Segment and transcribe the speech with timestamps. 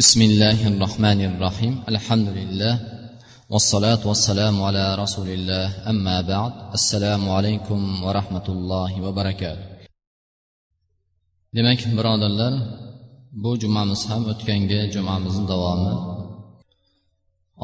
[0.00, 2.74] بسم الله الرحمن الرحيم الحمد لله
[3.52, 9.64] والصلاة والسلام على رسول الله أما بعد السلام عليكم ورحمة الله وبركاته
[11.56, 12.52] demak birodarlar
[13.42, 15.94] bu jumamiz ham o'tgangi jumamizni davomi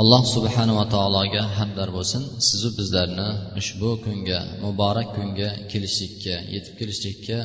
[0.00, 3.28] alloh subhanava taologa hamdar bo'lsin sizu bizlarni
[3.60, 7.38] ushbu kunga muborak kunga kelishlikka yetib kelishlikka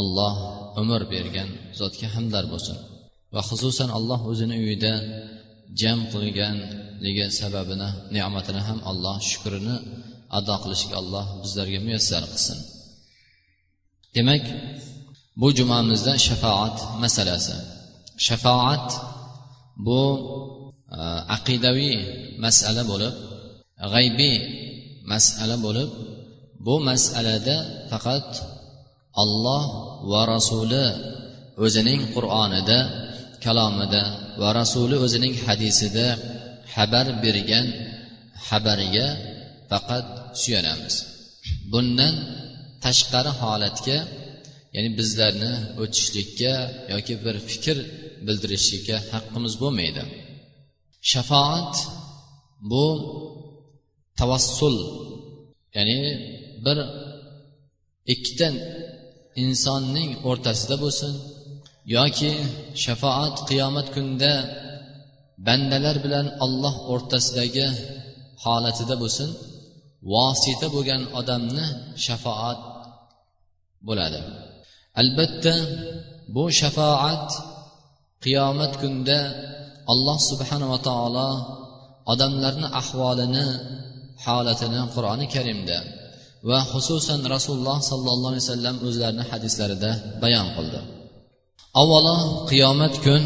[0.00, 0.34] alloh
[0.82, 1.48] umr bergan
[1.80, 2.78] zotga hamdar bo'lsin
[3.34, 4.94] Va xususan alloh o'zini uyida
[5.80, 9.76] jam qilganligi sababini ne'matini ham alloh shukrini
[10.38, 12.58] ado qilishga alloh bizlarga muyassar qilsin.
[14.16, 14.44] Demak
[15.40, 17.56] bu jumamizda shafoat masalasi.
[18.26, 18.88] Shafoat
[19.86, 20.02] bu
[20.98, 21.00] e,
[21.36, 21.96] aqidaviy
[22.44, 23.14] masala bo'lib
[23.92, 24.36] g'aybiy
[25.12, 25.90] masala bo'lib
[26.66, 27.56] bu masalada
[27.90, 28.30] faqat
[29.22, 29.64] olloh
[30.10, 30.86] va rasuli
[31.64, 32.78] o'zining qur'onida
[33.44, 34.02] kalomida
[34.40, 36.06] va rasuli o'zining hadisida
[36.74, 37.66] xabar bergan
[38.46, 39.06] xabariga
[39.70, 40.06] faqat
[40.40, 40.94] suyanamiz.
[41.72, 42.14] Bundan
[42.84, 43.98] tashqari holatga
[44.74, 46.54] ya'ni bizlarni o'tishlikka
[46.92, 47.76] yoki bir fikr
[48.26, 50.02] bildirishlikka haqqimiz bo'lmaydi.
[51.10, 51.74] Shafoat
[52.70, 52.86] bu
[54.18, 54.76] tavassul
[55.76, 55.98] ya'ni
[56.64, 56.78] bir
[58.14, 58.48] ikkita
[59.44, 61.12] insonning o'rtasida bo'lsin
[61.94, 62.32] yoki
[62.84, 64.34] shafoat qiyomat kunida
[65.46, 67.66] bandalar bilan olloh o'rtasidagi
[68.44, 69.30] holatida bo'lsin
[70.12, 71.66] vosita bo'lgan odamni
[72.06, 72.60] shafoat
[73.86, 74.20] bo'ladi.
[75.00, 75.54] Albatta
[76.34, 77.28] bu shafoat
[78.24, 79.20] qiyomat kunida
[79.92, 81.30] alloh subhanava taolo
[82.12, 83.46] odamlarni ahvolini
[84.24, 85.78] holatini qur'oni karimda
[86.48, 89.90] va xususan rasululloh sollallohu alayhi vasallam o'zlarini hadislarida
[90.22, 90.80] bayon qildi.
[91.81, 92.17] avvalo
[92.49, 93.23] qiyomat kun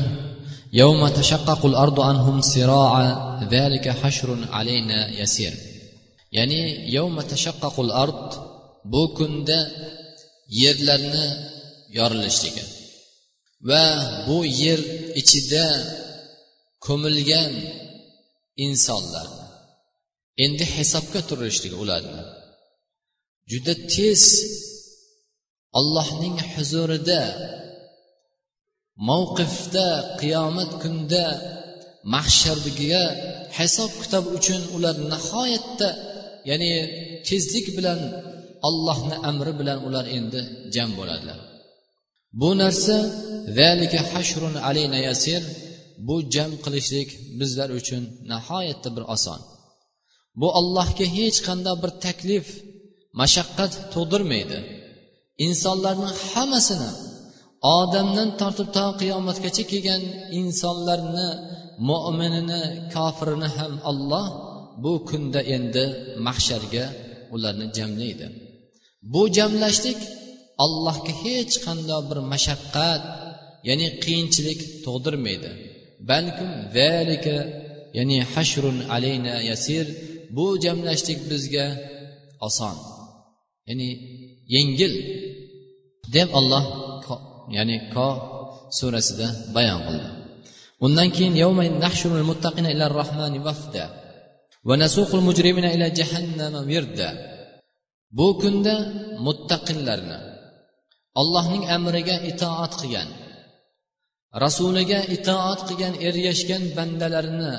[0.73, 3.08] يوم تشقق الأرض عنهم سراعا
[3.52, 5.54] ذلك حشر علينا يسير
[6.36, 8.48] ya'ni يوم تشقق الأرض
[8.94, 9.60] bu kunda
[10.61, 11.28] yerlarni
[11.98, 12.64] yorilishligi
[13.70, 13.86] va
[14.28, 14.80] bu yer
[15.22, 15.66] ichida
[16.86, 17.54] ko'milgan
[18.66, 19.28] insonlar
[20.44, 22.23] endi hisobga turilishligi ularni
[23.52, 24.23] juda tez
[25.80, 27.22] allohning huzurida
[29.08, 29.86] mavqifda
[30.20, 31.25] qiyomat kunida
[32.14, 33.05] mahshardagiga
[33.58, 35.89] hisob kitob uchun ular nihoyatda
[36.51, 36.73] ya'ni
[37.29, 38.01] tezlik bilan
[38.69, 40.41] allohni amri bilan ular endi
[40.75, 41.39] jam bo'ladilar.
[42.41, 42.97] Bu narsa
[44.13, 45.42] hashrun alayna yasir
[46.07, 47.09] bu jam qilishlik
[47.41, 49.41] bizlar uchun nihoyatda bir oson.
[50.41, 52.47] Bu allohga hech qanday bir taklif
[53.20, 54.59] mashaqqat tug'dirmaydi.
[55.47, 56.91] Insonlarni hammasini
[57.62, 60.02] odamdan tortib to qiyomatgacha kelgan
[60.40, 61.28] insonlarni
[61.89, 62.62] mo'minini
[62.95, 64.27] kofirini ham olloh
[64.83, 65.84] bu kunda endi
[66.27, 66.84] mahsharga
[67.34, 68.27] ularni jamlaydi.
[69.12, 70.00] Bu jamlashlik
[70.64, 73.02] allohga hech qanday bir mashaqqat
[73.68, 75.50] ya'ni qiyinchilik tug'dirmaydi.
[76.11, 77.36] Balkim zalika
[77.98, 79.86] ya'ni hashrun alayna yasir
[80.36, 81.67] bu jamlashlik bizga
[82.46, 82.77] oson
[83.68, 83.89] ya'ni
[84.55, 84.92] yengil
[86.14, 86.64] deb olloh
[87.57, 88.08] ya'ni ko
[88.79, 90.11] surasida bayon qildi.
[90.85, 91.35] Undan keyin
[92.30, 93.85] muttaqina ila rahmani vafda
[94.69, 97.08] va nasuqul mujrimina ila jahannama virda
[98.19, 98.75] bu kunda
[99.27, 100.19] muttaqillarni
[101.20, 103.08] allohning amriga itoat qilgan
[104.45, 107.55] rasuliga itoat qilgan ergashgan bandalarini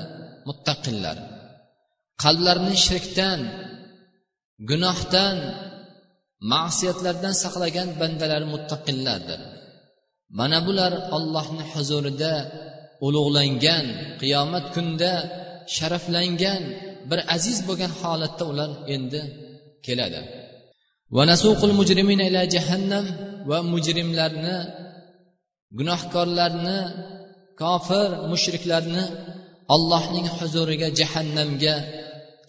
[0.48, 1.16] muttaqillar
[2.22, 3.40] qalblarini shirkdan
[4.70, 5.36] gunohdan
[6.52, 9.40] ma'siyatlardan saqlagan bandalar muttaqillardir
[10.38, 12.34] mana bular ollohni huzurida
[13.06, 13.86] ulug'langan
[14.20, 15.12] qiyomat kunida
[15.76, 16.62] sharaflangan
[17.10, 19.20] bir aziz bo'lgan holatda ular endi
[19.86, 20.20] keladi.
[21.16, 23.06] Va nasuqul mujrimina ila jahannam
[23.50, 24.58] va mujrimlarni
[25.78, 26.78] gunohkorlarni
[27.62, 29.04] kofir mushriklarni
[29.74, 31.74] allohning huzuriga jahannamga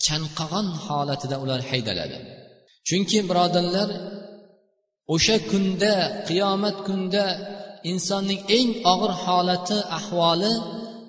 [0.05, 2.17] chanqag'on holatida ular haydaladi.
[2.87, 3.89] Chunki birodarlar
[5.13, 5.93] o'sha kunda
[6.27, 7.25] qiyomat kunda
[7.91, 10.53] insonning eng og'ir holati ahvoli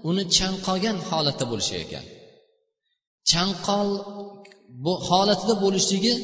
[0.08, 2.04] uni chanqolgan holatda bo'lishi ekan
[3.30, 3.88] chanqol
[4.84, 6.14] bu holatida bo'lishligi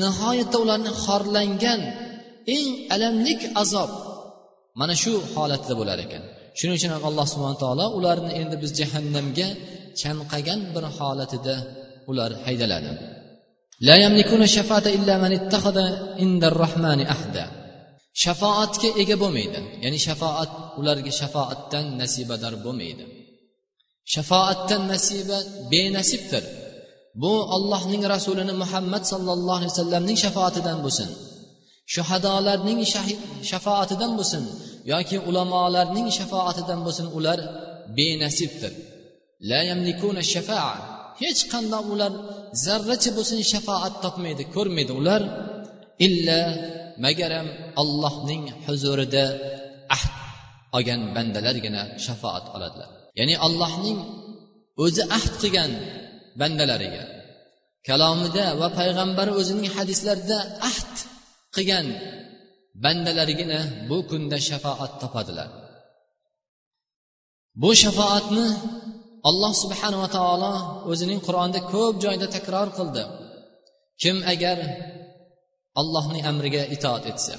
[0.00, 1.80] nihoyatda ularni xorlangan
[2.56, 3.90] eng alamlik azob
[4.78, 6.22] mana shu holatda bo'lar ekan.
[6.58, 9.48] Shuning uchun alloh subhana taolo ularni endi biz jahannamga
[10.00, 11.54] chanqagan bir holatida
[12.10, 12.90] ular haydaladi
[13.86, 15.86] la yamlikuna shafata illa man ittakhadha
[16.24, 16.48] inda
[17.16, 17.44] ahda.
[18.22, 19.58] Shafoatga ega bo'lmaydi.
[19.84, 23.04] Ya'ni shafoat ularga shafoatdan nasibador bo'lmaydi.
[24.14, 25.38] Shafoatdan nasiba
[25.72, 26.44] benasibdir.
[27.22, 31.08] Bu ollohning rasulini muhammad sollallohu alayhi vasallamning shafoatidan bo'lsin.
[31.94, 32.80] Shuhadolarning
[33.50, 34.42] shafoatidan bo'lsin
[34.92, 37.38] yoki ulamolarning shafoatidan bo'lsin ular
[37.98, 38.72] benasibdir.
[39.50, 40.74] La yamlikuna shafaa.
[41.22, 42.12] Hech qanday ular
[42.64, 44.92] zarracha bo'lsin shafoat topmaydi ko'rmaydi.
[45.00, 45.22] Ular
[46.06, 46.40] illa
[47.04, 47.46] magaram
[47.82, 49.24] allohning huzurida
[49.96, 50.12] ahd
[50.76, 52.90] olgan bandalargina shafoat oladilar.
[53.18, 53.98] Ya'ni allohning
[54.84, 55.70] o'zi ahd qilgan
[56.40, 57.04] bandalariga
[57.88, 60.38] kalomida va payg'ambari o'zining hadislarida
[60.70, 60.94] ahd
[61.54, 61.86] qilgan
[62.84, 65.48] bandalarigina bu kunda shafoat topadilar.
[67.62, 68.46] Bu shafoatni
[69.28, 70.54] alloh subhanava taolo
[70.90, 73.02] o'zining qur'onda ko'p joyda takror qildi.
[74.02, 74.58] Kim agar
[75.81, 77.35] allohning amriga itoat etsa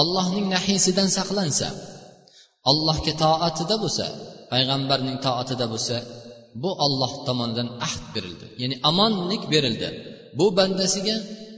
[0.00, 1.68] allohning nahiysidan saqlansa
[2.70, 4.06] allohga toatida bo'lsa
[4.52, 5.96] payg'ambarning toatida bo'lsa
[6.62, 9.88] bu olloh tomonidan ahd berildi ya'ni omonlik berildi
[10.38, 11.16] bu bandasiga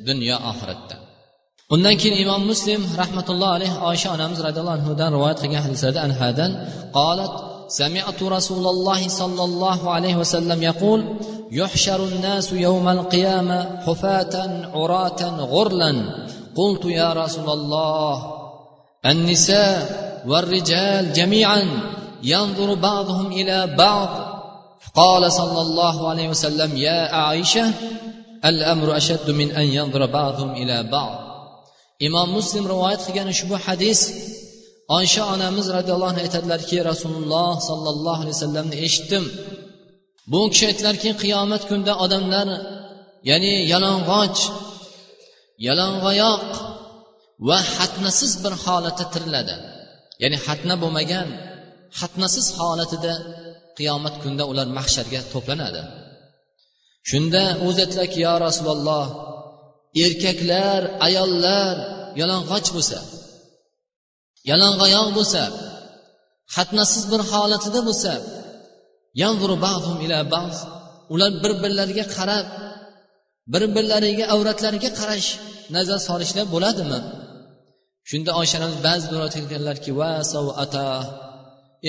[0.09, 0.97] dunyo oxiratda
[1.75, 6.51] undan keyin imom muslim rahmatullohi alayhi oysha onamiz roziyallohu anhudan rivoyat qilgan hadislarda anhadan
[6.99, 7.35] qolat
[7.81, 11.01] سمعت رسول الله صلى الله عليه وسلم يقول
[11.60, 14.34] يحشر الناس يوم القيامة حفاة
[14.74, 15.22] عراة
[15.54, 15.92] غرلا.
[16.60, 18.16] قلت يا رسول الله
[19.06, 19.78] النساء
[20.28, 21.62] والرجال جميعا
[22.24, 24.10] ينظر بعضهم إلى بعض.
[24.96, 27.68] قال صلى الله عليه وسلم يا عائشة
[28.46, 31.14] الأمر أشد من أن ينظر بعضهم إلى بعض.
[32.08, 34.00] imom muslim rivoyat qilgan ushbu hadis
[34.98, 39.24] oysha onamiz roziyallohu anhu aytadilarki rasululloh sollallohu alayhi vasallamni eshitdim
[40.32, 42.48] bu kishi aytdilarki qiyomat kunida odamlar
[43.30, 44.40] ya'ni yalang'och
[45.68, 46.46] yalang'oyoq
[47.48, 49.56] va xatnasiz bir holatda tiriladi.
[50.22, 51.28] Ya'ni xatna bo'lmagan
[52.00, 53.14] xatnasiz holatida
[53.78, 55.82] qiyomat kunida ular mahsharga to'planadi.
[57.10, 59.06] Shunda o'zi aytdilarki yo rasululloh
[60.06, 61.76] erkaklar ayollar
[62.20, 63.00] yalang'och bo'lsa
[64.50, 65.44] yalang'oyoq bo'lsa
[66.56, 68.14] xatnasiz bir holatida bo'lsa
[71.14, 72.48] ular bir birlariga qarab
[73.54, 75.30] bir birlariga avratlariga qarash
[75.76, 77.00] nazar solishlar bo'ladimi?
[78.10, 80.88] Shunda oysha onamiz ba'zi aytganlarki va savata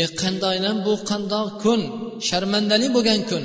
[0.02, 1.80] e qandoylam bu qandoq kun
[2.28, 3.44] sharmandali bo'lgan kun.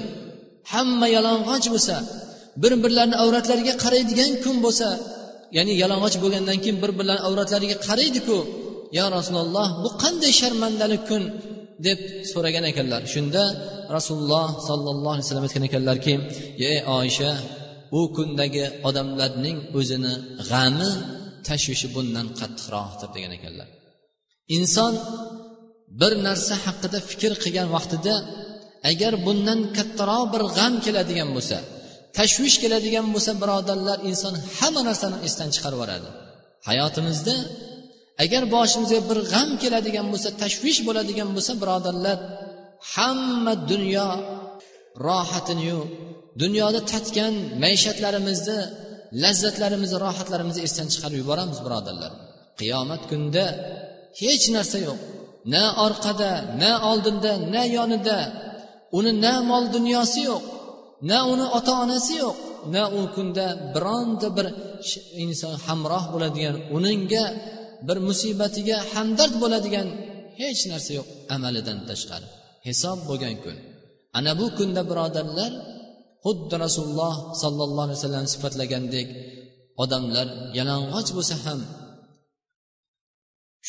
[0.72, 1.96] Hamma yalang'och bo'lsa
[2.62, 4.90] bir birlarini avratlariga qaraydigan kun bo'lsa
[5.58, 8.38] ya'ni yalang'och bo'lgandan keyin bir birlarini avratlariga qaraydiku.
[8.98, 11.24] Yo rasululloh bu qanday sharmandali kun
[11.86, 12.00] deb
[12.31, 13.02] so'ragan ekanlar.
[13.14, 13.44] Shunda
[13.98, 16.14] rasululloh sollallohu alayhi vasallam aytgan ekanlarki
[16.70, 17.31] ey oysha
[18.00, 20.14] u kundagi odamlarning o'zini
[20.50, 20.92] g'ami
[21.48, 23.68] tashvishi bundan qattiqroqdir degan ekanlar.
[24.58, 24.94] Inson
[26.02, 28.14] bir narsa haqida fikr qilgan vaqtida
[28.92, 31.58] agar bundan kattaroq bir g'am keladigan bo'lsa
[32.18, 36.10] tashvish keladigan bo'lsa birodarlar inson hamma narsani esdan chiqarib yuboradi.
[36.70, 37.36] Hayotimizda
[38.24, 42.18] agar boshimizga bir g'am keladigan bo'lsa tashvish bo'ladigan bo'lsa birodarlar
[42.94, 44.10] hamma dunyo
[45.07, 45.80] rohatiniyu
[46.42, 47.33] dunyoda tatgan
[47.63, 48.60] maishatlarimizni
[49.24, 52.12] lazzatlarimizni rohatlarimizni esdan chiqarib yuboramiz birodarlar.
[52.60, 53.45] Qiyomat kunida
[54.21, 55.00] hech narsa yo'q.
[55.54, 56.31] Na orqada
[56.62, 58.19] na oldinda na yonida.
[58.98, 60.44] Uni na mol dunyosi yo'q.
[61.09, 62.38] Na uni ota onasi yo'q.
[62.73, 64.47] Na u kunda bironta bir
[65.23, 67.23] inson hamroh bo'ladigan uningga
[67.88, 69.88] bir musibatiga hamdard bo'ladigan
[70.42, 72.28] hech narsa yo'q amalidan tashqari.
[72.68, 73.57] Hisob bo'lgan kun.
[74.18, 75.52] Ana bu kunda birodarlar
[76.26, 79.07] xuddi rasululloh sollallohu alayhi vasallam sifatlagandek
[79.83, 81.59] odamlar yalang'och bo'lsa ham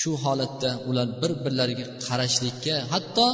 [0.00, 3.28] shu holatda ular bir birlariga qarashlikka hatto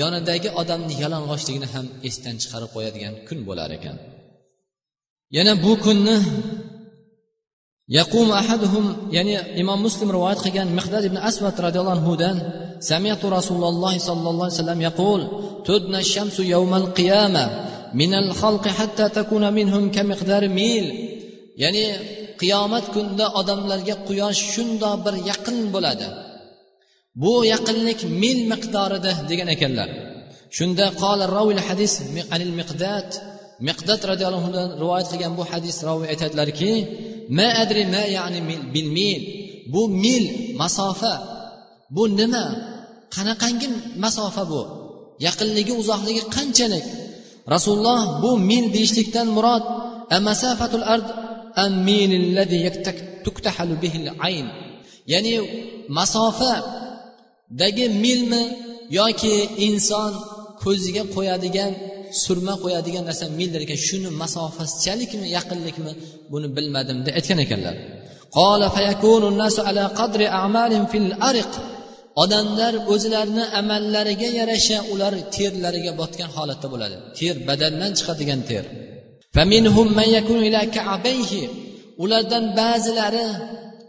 [0.00, 3.96] yonidagi odamni yalang'ochligini ham esdan chiqarib qo'yadigan kun bo'lar ekan.
[5.36, 6.16] Yana bu kunni
[7.89, 12.37] يقوم أحدهم يعني إمام مسلم رواية قيان مقداد بن أسود رضي الله عنه دان
[12.79, 15.27] سمعت رسول الله صلى الله عليه وسلم يقول
[15.65, 17.43] تدنى الشمس يوم القيامة
[17.93, 20.85] من الخلق حتى تكون منهم كمقدار ميل
[21.57, 21.83] يعني
[22.41, 26.07] qiyomat kunida odamlarga quyosh shundoq bir yaqin bo'ladi
[27.23, 29.89] bu yaqinlik mil miqdorida degan ekanlar
[30.57, 31.93] shunda qola rovil hadis
[32.35, 33.09] anil miqdat
[33.67, 36.71] miqdat roziyallohu anhudan rivoyat qilgan bu hadis roviy aytadilarki
[37.36, 38.40] ma adri ma ya'ni
[38.74, 39.22] bil mil.
[39.72, 40.24] Bu mil
[40.60, 41.14] masofa.
[41.94, 42.44] Bu nima?
[43.14, 43.68] Qanaqangi
[44.04, 44.62] masofa bu?
[45.26, 46.84] Yaqinligi uzoqligi qanchalik?
[47.54, 49.64] Rasululloh bu mil deyishlikdan murod
[50.16, 51.06] amasafatul ard
[53.24, 54.46] tuktahalu bihil ayn.
[55.12, 55.32] Ya'ni
[55.98, 58.44] masofadagi milmi
[58.98, 59.34] yoki
[59.66, 60.12] inson
[60.64, 61.72] ko'ziga qo'yadigan
[62.24, 65.92] surma qo'yadigan narsa mildir ekan shuni masofasichalikmi yaqinlikmi
[66.32, 67.74] buni bilmadim deb aytgan ekanlar.
[72.22, 76.96] Odamlar o'zlarini amallariga yarasha ular terlariga botgan holatda bo'ladi.
[77.18, 78.64] Ter badandan chiqadigan ter.
[82.04, 83.26] Ulardan ba'zilari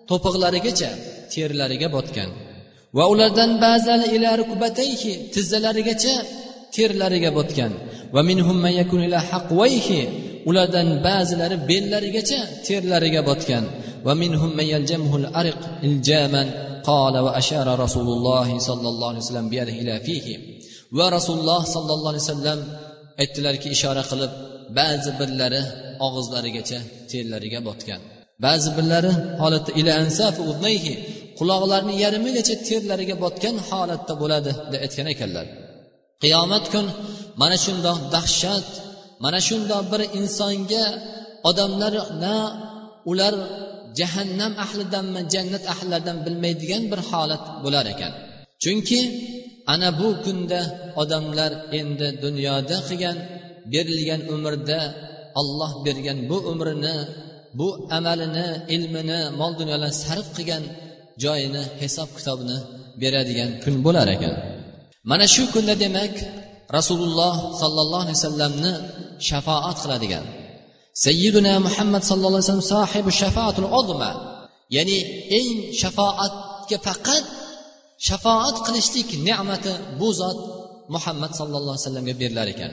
[0.10, 0.92] to'piqlarigacha
[1.34, 2.30] terlariga botgan
[2.98, 4.44] va ulardan ba'zilari
[5.34, 6.15] tizzalarigacha
[6.75, 7.72] terlariga botgan.
[8.15, 8.58] Va minhum
[9.08, 10.00] ila haqvayhi
[10.50, 13.63] ulardan ba'zilari bellarigacha terlariga botgan.
[14.06, 14.51] Va minhum
[15.39, 16.48] ariq iljaman
[16.89, 20.34] qala va ashara rasululloh sollallohu alayhi vasallam biyadihi ila fihi.
[20.98, 22.60] Va rasululloh sollallohu alayhi vasallam
[23.22, 24.32] aytdilarki ishora qilib
[24.80, 25.62] ba'zi birlari
[26.06, 26.80] og'izlarigacha
[27.12, 28.01] terlariga botgan.
[28.46, 29.12] Ba'zi birlari
[29.42, 30.94] holatda ila ansafi udnayhi
[31.39, 35.46] quloqlarini yarmigacha terlariga botgan holatda bo'ladi deb aytgan ekanlar.
[36.24, 36.86] Qiyomat kun
[37.42, 38.68] mana shundoq dahshat
[39.24, 40.86] mana shundoq bir insonga
[41.50, 42.36] odamlar na
[43.12, 43.36] ular
[44.00, 48.12] jahannam ahlidanmi jannat ahlidan bilmaydigan bir holat bo'lar ekan.
[48.63, 49.00] Chunki
[49.74, 50.62] ana bu kunda
[51.01, 53.18] odamlar endi dunyoda qilgan
[53.74, 54.80] berilgan umrda
[55.39, 56.96] olloh bergan bu umrini
[57.60, 60.63] bu amalini ilmini mol dunyolarni sarf qilgan
[61.24, 62.58] joyini hisob kitobini
[63.01, 64.36] beradigan kun bo'lar ekan.
[65.10, 66.14] Mana shu kunda demak
[66.78, 68.74] rasululloh sollallohu alayhi vasallamni
[69.30, 70.26] shafoat qiladigan.
[71.06, 74.12] Sayyiduna muhammad sallallohu alayhi vasallam sohibi shafaatul uzma.
[74.76, 74.98] Ya'ni
[75.38, 75.50] eng
[75.82, 77.26] shafoatga faqat
[78.08, 80.40] shafoat qilishlik ne'mati bu zot
[80.96, 82.72] muhammad sallallohu alayhi vasallamga berilar ekan.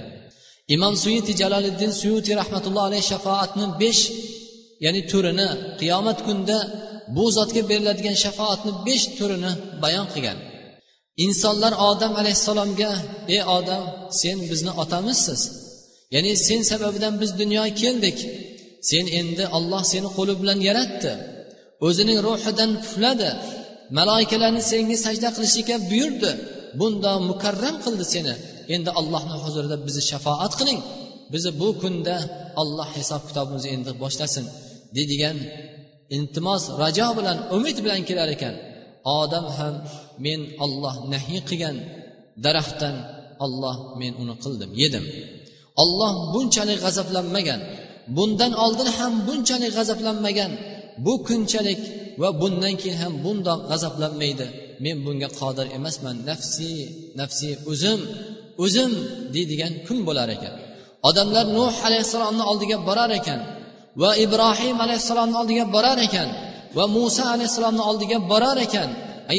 [0.74, 4.02] Imom suyuti jaloliddin suyuti rahmatullohi alayhi shafoatni besh
[4.84, 5.48] ya'ni turini
[5.80, 6.58] qiyomat kunida
[7.16, 10.38] bu zotga beriladigan shafoatni besh turini bayon qilgan.
[11.24, 12.92] Insonlar odam alayhissalomga
[13.34, 13.84] ey odam
[14.20, 15.40] sen bizni otamizsiz
[16.14, 18.18] ya'ni sen sababidan biz dunyoga keldik.
[18.90, 21.12] Sen endi olloh seni qo'li bilan yaratdi.
[21.86, 23.30] O'zining ruhidan pufladi.
[23.98, 26.30] Maloikalarni senga sajda qilishlikka buyurdi.
[26.80, 28.34] Bundoq mukarram qildi seni.
[28.74, 30.80] Endi allohni huzurida bizni shafoat qiling.
[31.32, 32.16] Bizni bu kunda
[32.60, 34.44] olloh hisob kitobimizni endi boshlasin.
[34.96, 35.36] Deydigan
[36.16, 38.54] iltimos rajo bilan umid bilan kelar ekan.
[39.18, 39.74] Odam ham
[40.24, 41.76] men olloh nahiy qilgan
[42.44, 42.96] daraxtdan
[43.44, 45.04] olloh men uni qildim yedim.
[45.82, 47.60] Olloh bunchalik g'azablanmagan
[48.16, 50.52] bundan oldin ham bunchalik g'azablanmagan
[51.04, 51.80] bu kunchalik
[52.20, 54.46] va bundan keyin ham bundoq g'azablanmaydi.
[54.84, 56.72] Men bunga qodir emasman nafsi
[57.20, 58.00] nafsi o'zim
[58.64, 58.92] o'zim
[59.34, 60.54] deydigan kun bo'lar ekan.
[61.08, 63.40] Odamlar nuh alayhissalomni oldiga borar ekan
[64.02, 66.28] va ibrohim alayhissalomni oldiga borar ekan
[66.76, 68.90] va muso alayhissalomni oldiga borar ekan.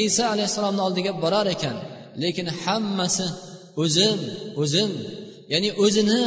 [0.08, 1.76] Iso alayhissalomni oldiga borar ekan.
[2.22, 3.26] Lekin hammasi
[3.82, 4.18] o'zim
[4.62, 4.90] o'zim
[5.52, 6.22] ya'ni o'zini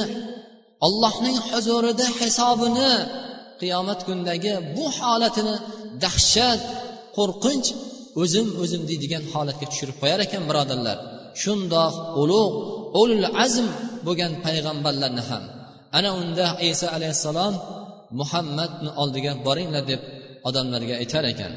[0.86, 2.94] ollohning huzurida hisobini
[3.62, 5.56] qiyomat kunidagi bu holatini
[6.04, 6.62] dahshat
[7.18, 7.68] qo'rqinch
[8.22, 10.98] o'zim o'zim deydigan holatga tushirib qo'yar ekan birodarlar.
[11.42, 12.54] Shundoq ulug'
[13.02, 13.68] ulul azm
[14.06, 15.44] bo'lgan payg'ambarlarni ham.
[15.98, 17.54] Ana unda iso alayhissalom
[18.20, 20.02] muhammadni oldiga boringlar deb
[20.48, 21.54] odamlarga aytar ekan.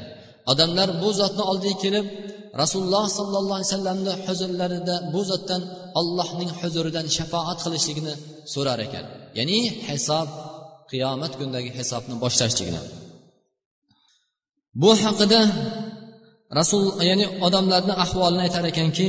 [0.52, 2.06] odamlar bu zotni oldiga kelib
[2.62, 5.62] rasululloh sollallohu alayhi vasallamni huzurlarida bu zotdan
[6.00, 8.14] allohning huzuridan shafoat qilishligini
[8.54, 9.04] so'rar ekan
[9.38, 10.28] ya'ni hisob
[10.90, 12.82] qiyomat kunidagi hisobni boshlashligini
[14.82, 15.40] bu haqida
[16.60, 19.08] rasul ya'ni odamlarni ahvolini aytar ekanki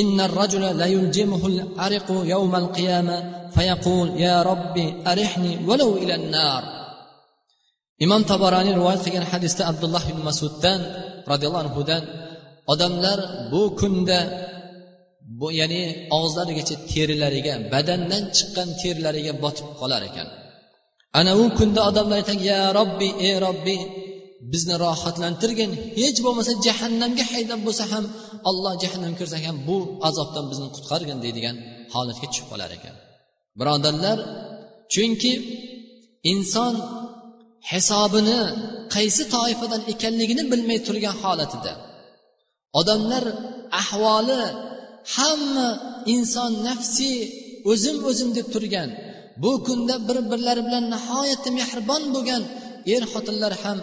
[0.00, 3.16] إن الرجل لا يلجمه العرق يوم القيامة
[3.54, 6.62] فيقول يا ربي أرحني ولو إلى النار
[8.03, 10.79] imom taboraniy rivoyat qilgan hadisda abdulloh ibn masuddan
[11.31, 12.03] roziyallohu anhudan
[12.73, 13.19] odamlar
[13.51, 14.19] bu kunda
[15.39, 15.83] bu ya'ni
[16.15, 20.27] og'izlarigacha terilariga badandan chiqqan terlariga botib qolar ekan.
[21.19, 23.81] Ana u kunda odamlar aytadi ya robbiy ey robbiy
[24.53, 25.71] bizni rohatlantirgin.
[25.99, 28.05] Hech bo'lmasa jahannamga haydab bo'lsa ham
[28.49, 29.77] alloh jahannam ko'rsak ham bu
[30.09, 31.55] azobdan bizni qutqargin deydigan
[31.93, 32.95] holatga tushib qolar ekan.
[33.59, 34.17] Birodarlar
[34.93, 35.33] chunki
[36.31, 36.73] inson
[37.71, 38.39] hisobini
[38.95, 41.73] qaysi toifadan ekanligini bilmay turgan holatida.
[42.79, 43.25] Odamlar
[43.81, 44.43] ahvoli
[45.15, 45.69] hamma
[46.13, 47.11] inson nafsi
[47.71, 48.89] o'zim o'zim deb turgan.
[49.43, 52.43] Bu kunda bir birlari bilan nihoyatda mehribon bo'lgan
[52.95, 53.79] er xotinlar ham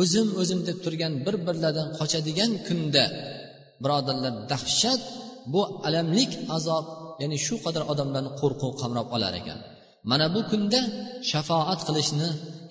[0.00, 3.04] o'zim o'zim deb turgan bir birlaridan qochadigan kunda.
[3.82, 5.00] Birodarlar dahshat
[5.52, 6.86] bu alamlik azob
[7.22, 9.58] ya'ni shu qadar odamlarni qo'rquv qamrab olar ekan.
[10.10, 10.80] Mana bu kunda
[11.30, 12.28] shafoat qilishni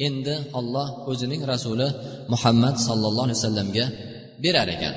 [0.08, 1.88] endi olloh o'zining rasuli
[2.34, 3.86] muhammad sollallohu alayhi vasallamga
[4.44, 4.96] berar ekan.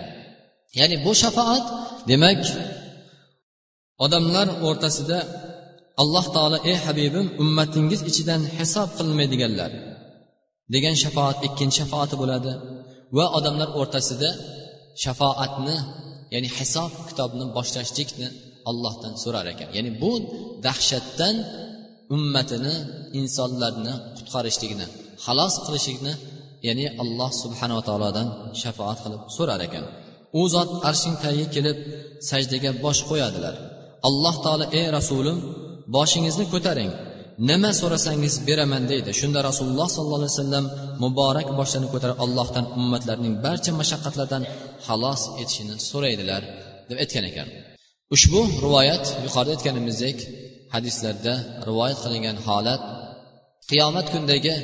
[0.79, 1.65] Ya'ni bu shafoat
[2.11, 2.43] demak
[4.05, 5.19] odamlar o'rtasida
[6.03, 9.71] alloh taolo ey habibim ummatingiz ichidan hisob qilinmaydiganlar
[10.75, 12.53] degan shafoat ikkinchi shafoati bo'ladi.
[13.17, 14.31] Va odamlar o'rtasida
[15.05, 15.77] shafoatni
[16.35, 18.29] ya'ni hisob kitobni boshlashlikni
[18.71, 19.69] allohdan so'rar ekan.
[19.77, 20.11] Ya'ni bu
[20.67, 21.35] dahshatdan
[22.15, 22.75] ummatini
[23.21, 24.87] insonlarni qutqarishligini
[25.25, 26.13] xalos qilishlikni
[26.67, 28.27] ya'ni alloh subhanava taolodan
[28.63, 29.85] shafoat qilib so'rar ekan.
[30.41, 31.79] U zot arshing tagiga kelib
[32.31, 33.55] sajdaga bosh qo'yadilar.
[34.09, 35.39] Alloh taolo ey rasulim
[35.97, 36.91] boshingizni ko'taring.
[37.49, 39.11] Nima so'rasangiz beraman deydi.
[39.21, 40.65] Shunda rasululloh sollallohu alayhi vasallam
[41.05, 44.43] muborak boshlarini ko'tarib allohdan ummatlarning barcha mashaqqatlardan
[44.87, 46.43] xalos etishini so'raydilar
[46.89, 47.49] deb aytgan ekan.
[48.15, 50.19] Ushbu rivoyat yuqorida aytganimizdek
[50.75, 51.35] hadislarda
[51.69, 52.83] rivoyat qilingan holat
[53.71, 54.55] qiyomat kundagi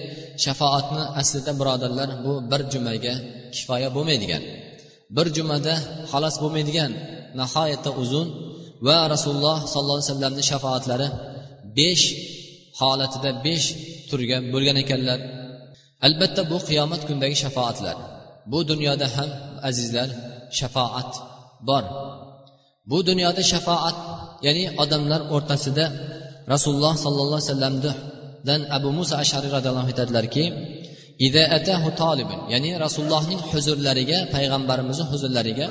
[0.45, 3.15] shafoatni aslida birodarlar bu bir jumaga
[3.55, 4.43] kifoya bo'lmaydigan.
[5.17, 5.75] Bir jumada
[6.11, 6.93] xolos bo'lmaydigan
[7.41, 8.29] nihoyatda uzun
[8.87, 11.09] va rasululloh sollallohu alayhi vasallamni shafoatlari
[11.79, 12.05] besh
[12.81, 13.67] holatida besh
[14.09, 15.19] turga bo'lgan ekanlar.
[16.07, 17.97] Albatta bu qiyomat kundagi shafoatlar
[18.53, 19.31] bu dunyoda ham
[19.69, 20.09] azizlar
[20.59, 21.11] shafoat
[21.69, 21.85] bor.
[22.91, 23.97] Bu dunyoda shafoat
[24.47, 25.85] ya'ni odamlar o'rtasida
[26.53, 30.45] rasululloh sollallohu alayhi vasallamdan abu muso ashariy roziyallohu anhu aytadilarki
[32.53, 35.67] ya'ni rasulullohning huzurlariga payg'ambarimizni huzurlariga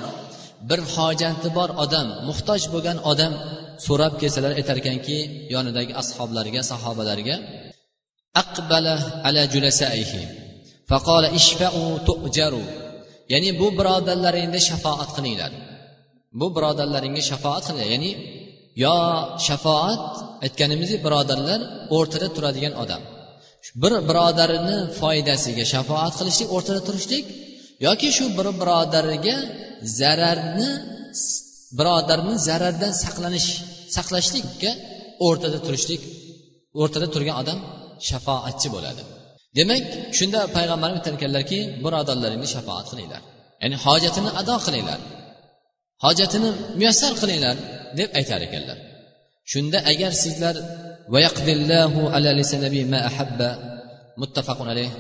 [0.70, 3.34] bir hojati bor odam muhtoj bo'lgan odam
[3.86, 5.18] so'rab kelsalar aytar ekanki
[5.56, 7.36] yonidagi ashoblariga sahobalarga
[8.42, 8.96] aqbala
[9.28, 10.22] ala julasaihi
[10.90, 12.64] faqala ishfa'u tu'jaru
[13.34, 15.52] ya'ni bu birodarlaringda shafoat qilinglar.
[16.40, 18.12] Bu birodarlaringga shafoat qilinglar ya'ni
[18.84, 18.96] yo
[19.48, 20.04] shafoat
[20.46, 21.60] aytganimizdek birodarlar
[21.98, 23.02] o'rtada turadigan odam.
[23.82, 27.26] Bir birodarini foydasiga shafoat qilishlik o'rtada turishlik
[27.88, 29.38] yoki shu bir birodariga
[30.00, 30.70] zararni
[31.80, 33.50] birodarni zarardan saqlanish
[33.96, 34.72] saqlashlikka
[35.28, 36.02] o'rtada turishlik
[36.82, 37.60] o'rtada turgan odam
[38.10, 39.02] shafoatchi bo'ladi.
[39.58, 39.84] Demak
[40.18, 43.22] shunda payg'ambarimiz aytar ekanlarki birodarlaringni shafoat qilinglar.
[43.62, 45.00] Ya'ni hojatini ado qilinglar.
[46.06, 47.56] Hojatini muyassar qilinglar.
[48.00, 48.78] Deb aytar ekanlar.
[49.52, 50.56] Shunda agar sizlar
[54.22, 54.92] muttafaqun alayh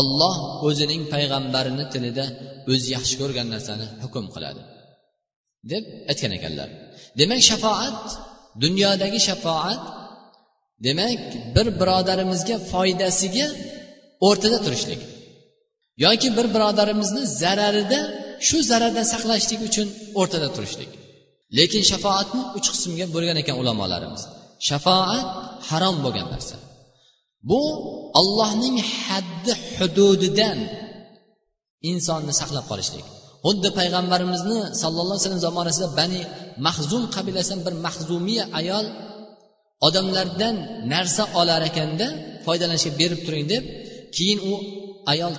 [0.00, 0.36] olloh
[0.66, 2.24] o'zining payg'ambarini tilida
[2.72, 4.62] o'zi yaxshi ko'rgan narsani hukm qiladi
[5.72, 6.68] deb aytgan ekanlar.
[7.20, 8.04] Demak shafoat
[8.64, 9.82] dunyodagi shafoat
[10.86, 11.20] demak
[11.56, 13.46] bir birodarimizga foydasiga
[14.28, 15.00] o'rtada turishlik
[16.04, 18.00] yoki bir birodarimizni zararida
[18.46, 19.88] shu zarardan saqlashlik uchun
[20.20, 20.90] o'rtada turishlik.
[21.58, 24.22] Lekin shafoatni uch qismga bo'lgan ekan ulamolarimiz.
[24.68, 25.26] Shafoat
[25.68, 26.56] harom bo'lgan narsa.
[27.50, 27.62] Bu
[28.20, 30.58] ollohning haddi hududidan
[31.90, 33.06] insonni saqlab qolishlik.
[33.46, 36.20] Xuddi payg'ambarimizni sallallohu alayhi vasallam zamonasida bani
[36.66, 38.86] mahzum qabilasidan bir mahzumiya ayol
[39.86, 40.56] odamlardan
[40.94, 42.06] narsa olar ekanda
[42.46, 43.64] foydalanishga berib turing deb
[44.16, 44.52] keyin u
[45.12, 45.34] ayol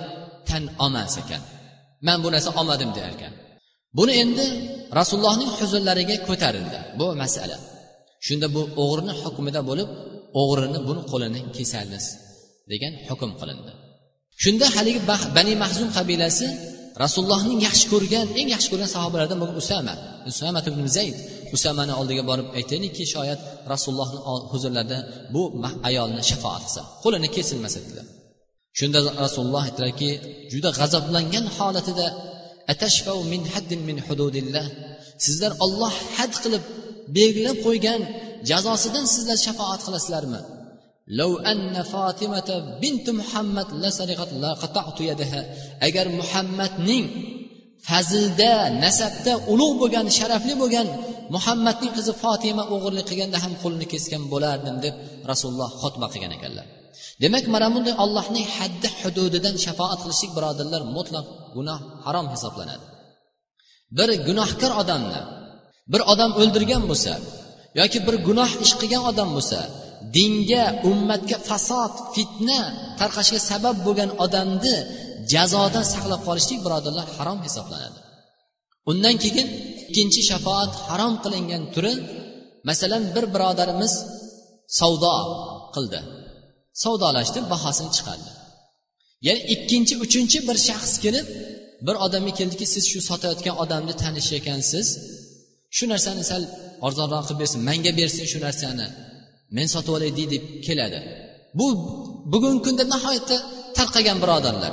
[0.48, 1.42] tan olmas ekan.
[2.06, 3.32] Man bu narsa olmadim der ekan
[3.96, 4.46] buni endi
[4.98, 7.56] rasulullohning huzurlariga ko'tarildi bu masala.
[8.26, 9.88] Shunda bu o'g'rini hukmida bo'lib
[10.40, 12.04] o'g'rini buni qo'lini kesamiz
[12.72, 13.72] degan hukm qilindi.
[14.42, 15.00] Shunda haligi
[15.36, 16.46] bani mahzum qabilasi
[17.04, 19.94] rasulullohning yaxshi ko'rgan eng yaxshi ko'rgan sahobalaridan bo'lgan usama
[20.30, 21.16] usama ibn zayd
[21.56, 23.40] usamani oldiga borib aytaylikki shoyat
[23.72, 24.18] rasulullohni
[24.52, 24.98] huzurlarida
[25.34, 25.42] bu
[25.88, 28.06] ayolni shafoat qilsa qo'lini kesilmasa dedilar.
[28.78, 30.10] Shunda rasululloh aytdilarki
[30.52, 32.06] juda g'azablangan holatida
[33.31, 34.65] min haddin min hududillah
[35.25, 36.63] sizlar olloh had qilib
[37.17, 38.01] belgilab qo'ygan
[38.49, 40.41] jazosidan sizlar shafoat qilasizlarmi
[41.19, 42.49] لو أن فاطمة
[42.81, 45.41] بنت محمد لسرقت لقطعت يدها
[45.87, 47.05] agar muhammadning
[47.87, 48.53] fazilda
[48.85, 50.87] nasabda ulug' bo'lgan sharafli bo'lgan
[51.35, 54.95] muhammadning qizi fotima o'g'irlik qilganda ham qo'lini kesgan bo'lardim deb
[55.31, 56.65] rasululloh xutba qilgan ekanlar
[57.24, 62.84] demak mana bunday ollohning haddi hududidan shafoat qilishlik birodarlar mutlaq gunoh harom hisoblanadi.
[63.96, 65.20] Bir gunohkor odamni
[65.92, 67.12] bir odam o'ldirgan bo'lsa
[67.80, 69.60] yoki bir gunoh ish qilgan odam bo'lsa
[70.16, 72.60] dinga ummatga fasod fitna
[73.00, 74.76] tarqashiga sabab bo'lgan odamni
[75.32, 77.98] jazodan saqlab qolishlik birodarlar harom hisoblanadi.
[78.90, 79.48] Undan keyin
[79.82, 81.94] ikkinchi shafoat harom qilingan turi
[82.68, 83.92] masalan bir birodarimiz
[84.78, 85.14] savdo
[85.74, 86.00] qildi.
[86.82, 88.30] Savdolashdi bahosini chiqardi.
[89.26, 91.26] Ya'ni ikkinchi uchinchi bir shaxs kelib
[91.86, 94.86] bir odamga keldiki siz shu sotayotgan odamni tanish ekansiz.
[95.76, 96.42] Shu narsani sal
[96.86, 98.86] arzonroq qilib bersin manga bersin shu narsani
[99.56, 100.98] men sotib olay deb keladi.
[101.58, 101.66] Bu
[102.32, 103.36] bugungi kunda nihoyatda
[103.78, 104.72] tarqagan birodarlar.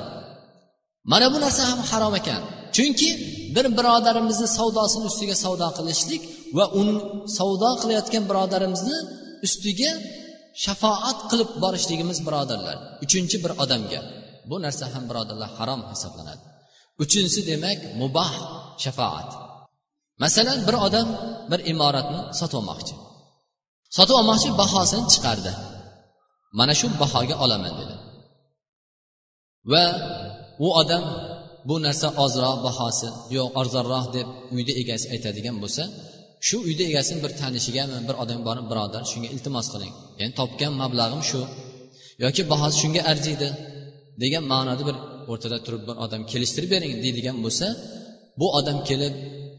[1.11, 2.41] Mana bu narsa ham harom ekan.
[2.75, 3.09] Chunki
[3.55, 6.21] bir birodarimizni savdosini ustiga savdo qilishlik
[6.57, 6.93] va uni
[7.37, 8.97] savdo qilayotgan birodarimizni
[9.45, 9.91] ustiga
[10.63, 14.01] shafoat qilib borishligimiz birodarlar uchinchi bir odamga.
[14.49, 16.43] Bu narsa ham birodarlar harom hisoblanadi.
[17.03, 18.33] Uchinchisi demak mubah
[18.83, 19.29] shafoat.
[20.23, 21.07] Masalan bir odam
[21.51, 22.95] bir imoratni sotib olmoqchi.
[23.97, 25.51] Sotib olmoqchi bahosini chiqardi.
[26.59, 27.95] Mana shu bahoga olaman dedi.
[29.71, 29.85] Va
[30.65, 31.03] u odam
[31.69, 35.83] bu narsa ozroq bahosi yo'q arzonroq deb uyni egasi aytadigan bo'lsa
[36.47, 39.93] shu uyni egasini bir tanishigami bir odam borib birodar shunga iltimos qiling.
[40.19, 41.41] Ya'ni topgan mablag'im shu.
[42.23, 43.47] Yoki bahosi shunga arziydi
[44.23, 44.97] degan ma'noda bir
[45.31, 47.67] o'rtada turib bir odam kelishtirib bering deydigan bo'lsa
[48.39, 49.13] bu odam kelib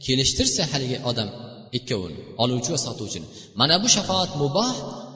[0.06, 1.28] kelishtirsa haligi odam
[1.78, 3.26] ikkovini oluvchi va sotuvchini.
[3.60, 4.74] Mana bu shafoat muboh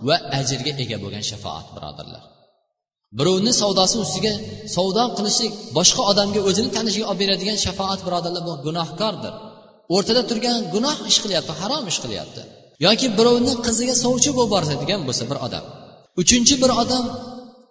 [0.08, 2.22] va ajrga ega bo'lgan shafoat birodarlar.
[3.18, 4.32] Birovni savdosi ustiga
[4.76, 9.34] savdo qilishlik boshqa odamga o'zini tanishiga olib beradigan shafoat birodarlar bu gunohkordir.
[9.94, 12.42] O'rtada turgan gunoh ish qilyapti harom ish qilyapti.
[12.86, 15.64] Yoki birovni qiziga sovchi bo'lib boradigan bo'lsa bir odam.
[16.22, 17.04] Uchinchi bir odam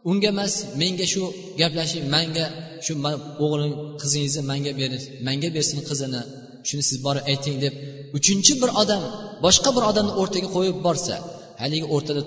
[0.10, 1.22] unga emas menga shu
[1.62, 2.46] gaplashib manga
[2.86, 2.94] shu
[3.46, 4.92] o'g'lim qizingizni manga ber
[5.28, 6.22] manga bersin qizini
[6.68, 7.74] shuni siz borib ayting deb
[8.18, 9.04] uchinchi bir odam
[9.46, 11.16] boshqa bir odamni o'rtaga qo'yib borsa
[11.62, 12.22] haligi o'rtada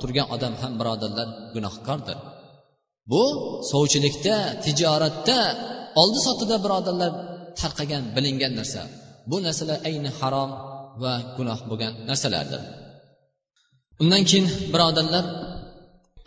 [0.00, 2.18] turgan odam ham birodarlar gunohkordir.
[3.10, 3.22] Bu
[3.70, 5.38] sovchilikda tijoratda
[6.02, 7.10] oldi sotida birodarlar
[7.60, 8.82] tarqagan bilingan narsa.
[9.30, 10.50] Bu narsalar ayni harom
[11.02, 12.62] va gunoh bo'lgan narsalardir.
[14.02, 15.24] Undan keyin birodarlar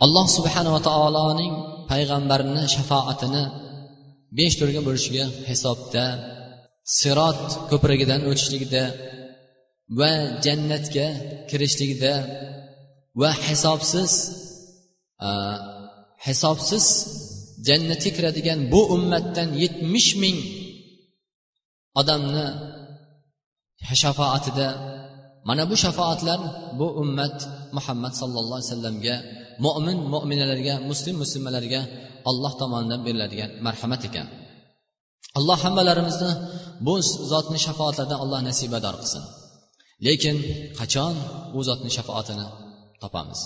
[0.04, 1.54] alloh subhanava taoloning
[1.90, 3.44] payg'ambarini shafoatini
[4.38, 6.04] besh turga bo'lishiga hisobda
[6.98, 8.84] sirot ko'prigidan o'tishligida
[9.98, 10.10] va
[10.44, 11.06] jannatga
[11.50, 12.14] kirishligida
[13.20, 14.12] va hisobsiz
[16.26, 16.84] hisobsiz
[17.68, 20.38] jannatga kiradigan bu ummatdan yetmish ming
[22.00, 22.46] odamni
[24.02, 24.68] shafoatida
[25.48, 26.40] mana bu shafoatlar
[26.78, 27.36] bu ummat
[27.76, 29.16] muhammad sallallohu alayhi vasallamga
[29.64, 31.80] mo'min mo'minalarga muslim muslimalarga
[32.30, 34.26] alloh tomonidan beriladigan marhamat ekan.
[35.38, 36.32] Alloh hammalarimizni
[36.86, 36.94] bu
[37.32, 39.24] zotni shafoatlaridan alloh nasibador qilsin.
[40.06, 40.36] Lekin
[40.78, 41.14] qachon
[41.56, 42.46] u zotni shafoatini
[43.02, 43.40] topamiz?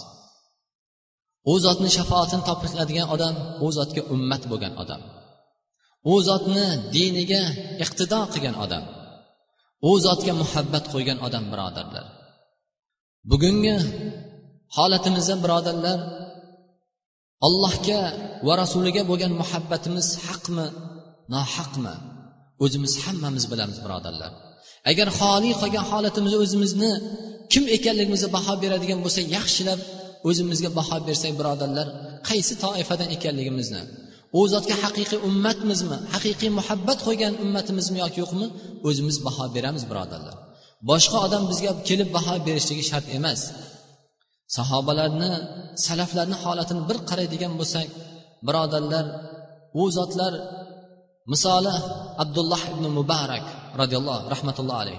[1.52, 5.02] U zotni shafoatini topiladigan odam u zotga ummat bo'lgan odam.
[6.12, 7.42] U zotni diniga
[7.84, 8.84] iqtido qilgan odam.
[9.88, 12.06] U zotga muhabbat qo'ygan odam birodarlar.
[13.30, 13.76] Bugungi
[14.76, 15.98] holatimizda birodarlar
[17.46, 18.00] allohga
[18.46, 20.66] va rasuliga bo'lgan muhabbatimiz haqmi
[21.34, 21.94] nohaqmi
[22.64, 24.32] o'zimiz hammamiz bilamiz birodarlar.
[24.90, 26.92] Agar xoli qolgan holatimizni o'zimizni
[27.52, 29.80] kim ekanligimizni baho beradigan bo'lsak yaxshilab
[30.28, 31.86] o'zimizga baho bersak birodarlar
[32.28, 33.82] qaysi toifadan ekanligimizni
[34.38, 38.46] u zotga haqiqiy ummatmizmi haqiqiy muhabbat qo'ygan ummatimizmi yoki yo'qmi
[38.88, 40.36] o'zimiz baho beramiz birodarlar.
[40.90, 43.40] Boshqa odam bizga kelib baho berishligi shart emas.
[44.56, 45.30] Sahobalarni
[45.86, 47.86] salaflarni holatini bir qaraydigan bo'lsak
[48.46, 49.04] birodarlar
[49.80, 50.32] u zotlar
[51.32, 51.74] misoli
[52.22, 53.44] abdulloh ibn mubarak
[53.80, 54.98] roziyallohu rahmatullohi alayh.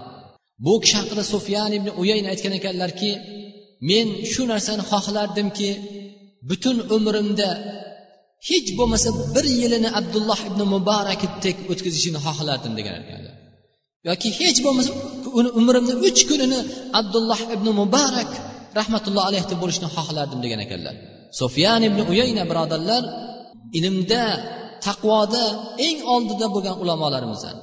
[0.66, 3.12] Bu kishi haqida sufyan ibn uyayn aytgan ekanlarki
[3.90, 5.70] men shu narsani xohlardimki
[6.50, 7.50] butun umrimda
[8.50, 13.21] hech bo'lmasa bir yilini abdulloh ibn mubarakdek o'tkazishini xohlardim degan ekan.
[14.10, 14.92] Yoki hech bo'lmasa
[15.40, 16.60] uni umrimni uch kunini
[17.00, 18.32] abdulloh ibn mubarak
[18.80, 20.96] rahmatulloh alayhi bo'lishni xohlardim degan ekanlar.
[21.40, 23.04] Sufyan ibn uyayna birodarlar
[23.78, 24.24] ilmda
[24.88, 25.46] taqvoda
[25.88, 27.58] eng oldida bo'lgan ulamolarimizdan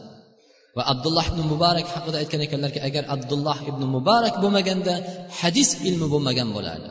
[0.77, 4.95] va abdulloh ibn mubarak haqida aytgan ekanlarki agar abdulloh ibn mubarak bo'lmaganda
[5.41, 6.89] hadis ilmi bo'lmagan bo'lardi.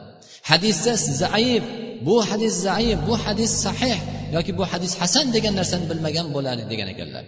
[0.49, 1.63] Hadisda zaif
[2.07, 3.99] bu hadis zaif bu hadis sahih
[4.35, 7.25] yoki bu hadis hasan degan narsani bilmagan bo'lardik degan ekanlar.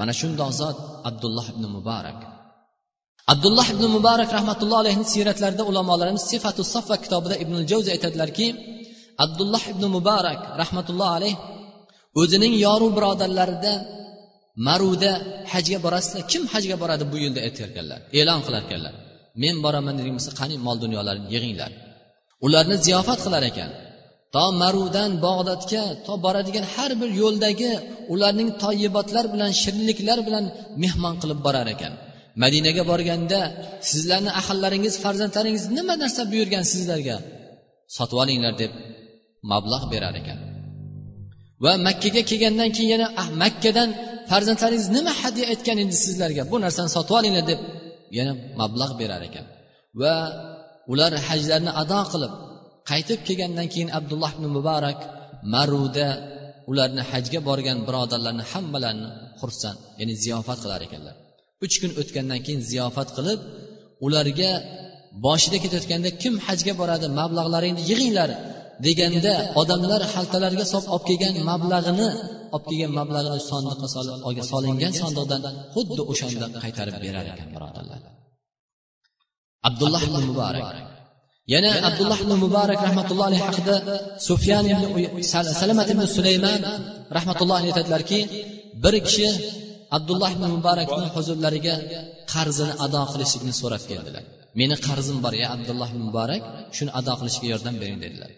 [0.00, 0.76] Mana shundoq zot
[1.08, 2.18] abdulloh ibn mubarak.
[3.32, 8.46] Abdulloh ibn mubarak rahmatulloh alayhi siyratlarida ulamolarimiz sifatu safa kitobida ibn javzi aytadilarki
[9.24, 11.34] abdulloh ibn mubarak rahmatulloh alayh
[12.20, 13.72] o'zining yoru birodarlarida
[14.66, 15.12] maruda
[15.52, 16.22] hajga borasizlar.
[16.32, 18.94] Kim hajga boradi bu yilda aytarkanlar e'lon qilarkanlar.
[19.42, 21.70] Men boraman degan bo'lsa qani mol dunyolarini yig'inglar.
[22.46, 23.70] Ularni ziyofat qilar ekan.
[24.34, 27.70] To marudan bog'dodga to boradigan har bir yo'ldagi
[28.12, 30.44] ularning toyibotlar bilan shirinliklar bilan
[30.82, 31.92] mehmon qilib borar ekan.
[32.42, 33.40] Madinaga borganda
[33.90, 37.16] sizlarni ahllaringiz farzandlaringiz nima narsa buyurgan sizlarga?
[37.96, 38.72] Sotib olinglar deb
[39.52, 40.38] mablag' berar ekan.
[41.64, 43.88] Va makkaga kelgandan keyin yana ah, makkadan
[44.30, 46.42] farzandlaringiz nima hadya aytgan endi sizlarga?
[46.52, 47.60] Bu narsani sotib olinglar deb
[48.18, 49.46] yana mablag' berar ekan.
[50.00, 50.14] Va
[50.92, 52.32] ular hajlarni ado qilib
[52.90, 54.98] qaytib kelgandan keyin abdulloh ibn muborak
[55.54, 56.08] maruda
[56.70, 59.08] ularni hajga borgan birodarlarni hammalarini
[59.40, 61.14] xursand ya'ni ziyofat qilar ekanlar.
[61.64, 63.40] Uch kun o'tgandan keyin ziyofat qilib
[64.06, 64.50] ularga
[65.26, 68.30] boshida ketayotganda kim hajga boradi mablag'laringni yig'inglar
[68.86, 72.08] deganda odamlar xaltalarga solib olib kelgan mablag'ini
[72.54, 75.42] olib kelgan mablag'ini sondiqqa solib solingan sandiqdan
[75.74, 78.00] xuddi o'shanda qaytarib berar ekan birodarlar.
[79.68, 80.66] Abdulloh ibn muborak
[81.54, 83.74] yana abdulloh ibn muborak rahmatullohi alayhi haqida
[84.28, 84.86] sufyan ibn
[85.62, 86.60] salamat ibn sulaymon
[87.16, 88.18] rahmatullohi aytadilarki
[88.84, 89.28] bir kishi
[89.96, 91.74] abdulloh ibn muborakni huzurlariga
[92.32, 94.24] qarzini ado qilishlikni so'rab keldilar.
[94.60, 96.42] Meni qarzim bor ya abdulloh ibn muborak
[96.76, 98.30] shuni ado qilishga yordam bering dedilar.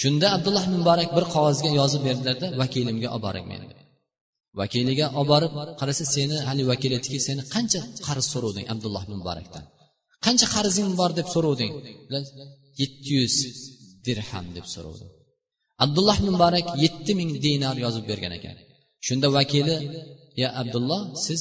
[0.00, 3.66] Shunda abdulloh ibn muborak bir qog'ozga yozib berdilarda vakilimga olib boring meni
[4.60, 9.64] vakiliga olib borib qarasa seni hali vakil aytdiki seni qancha qarz so'rovding abdulloh ibn muborakdan
[10.26, 11.72] qancha qarzing bor deb so'ravding
[12.80, 13.34] yetti yuz
[14.06, 15.06] dirham deb so'ravdi
[15.84, 18.56] abdulloh muborak yetti ming dinar yozib bergan ekan.
[19.06, 19.76] Shunda vakili
[20.42, 21.40] ya abdulloh siz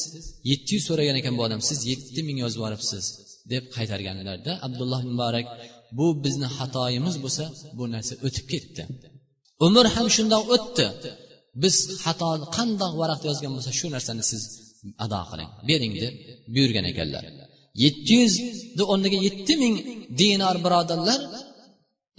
[0.50, 3.06] yetti yuz so'ragan ekan bu odam siz yetti ming yozib yuboribsiz
[3.54, 5.48] deb qaytarganlarida abdulloh muborak
[5.98, 7.44] bu bizni xatoyimiz bo'lsa
[7.78, 8.84] bu narsa o'tib ketdi.
[9.66, 10.86] Umr ham shundoq o'tdi.
[11.64, 14.44] Biz xato qandoq varaqda yozgan bo'lsa shu narsani siz
[15.06, 16.14] ado qiling bering deb
[16.54, 17.24] buyurgan ekanlar.
[17.84, 19.76] Yetti yuzni o'rniga yetti ming
[20.20, 21.20] dinor birodarlar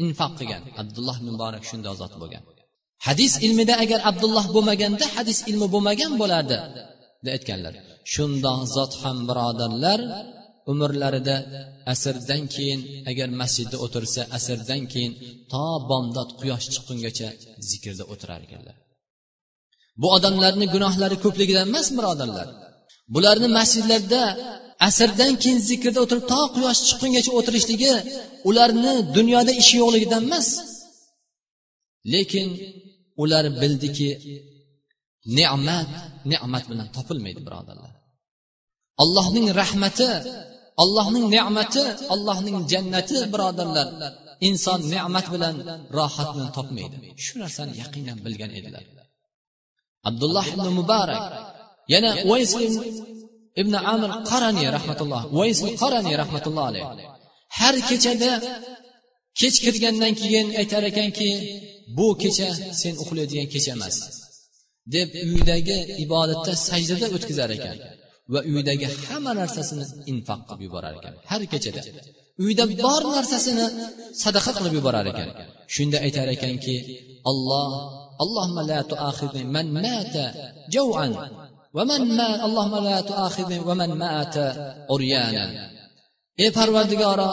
[0.05, 0.63] infoq qilgan.
[0.83, 2.43] Abdulloh muborak shunday ozod bo'lgan.
[3.07, 6.57] Hadis ilmida agar abdulloh bo'lmaganda hadis ilmi bo'lmagan bo'lardi
[7.25, 7.75] deb aytganlar.
[8.15, 10.01] Shundoq zot ham birodarlar
[10.73, 11.37] umrlarida
[11.93, 15.13] asrdan keyin agar masjidda o'tirsa asrdan keyin
[15.53, 17.29] to bomdod quyosh chiqqungacha
[17.71, 18.77] zikrda o'tirar ekanlar.
[20.01, 22.49] Bu odamlarni gunohlari ko'pligidan emas birodarlar.
[23.15, 24.23] Bularni masjidlarda
[24.87, 27.93] asrdan keyin zikrda o'tirib to quyosh chiqqungacha o'tirishligi
[28.49, 30.49] ularni dunyoda ishi yo'qligidan emas.
[32.13, 32.49] Lekin
[33.23, 34.11] ular bildiki
[35.39, 35.89] ne'mat
[36.33, 37.93] ne'mat bilan topilmaydi birodarlar.
[39.03, 40.11] Allohning rahmati
[40.83, 43.89] allohning ne'mati allohning jannati birodarlar
[44.49, 45.55] inson ne'mat bilan
[45.99, 46.97] rohatni topmaydi.
[47.25, 48.85] Shu narsani yaqinan bilgan edilar.
[50.09, 51.23] Abdulloh ibn muborak
[51.93, 52.11] yana
[53.61, 56.87] ibn amir qarani rahmatulloh uvays qarani rahmatulloh alayhi
[57.59, 58.33] har kechada
[59.41, 61.31] kech kirgandan keyin aytar ekanki
[61.97, 62.49] bu kecha
[62.81, 63.97] sen uxlaydigan kecha emas
[64.95, 67.77] deb uydagi ibodatda sajdada o'tkazar ekan
[68.33, 71.15] va uydagi hamma narsasini infoq qilib yuborar ekan.
[71.31, 71.83] Har kechada
[72.45, 73.67] uyda bor narsasini
[74.23, 75.29] sadaqa qilib yuborar ekan.
[75.75, 76.77] Shunda aytar ekanki
[77.31, 77.71] alloh
[78.25, 80.27] allohma la tuaxidni man mata
[80.75, 81.13] jav'an
[86.43, 87.31] ey parvardigoro